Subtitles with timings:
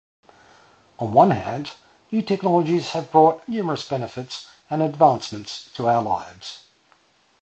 [0.97, 1.73] On one hand,
[2.09, 6.61] new technologies have brought numerous benefits and advancements to our lives.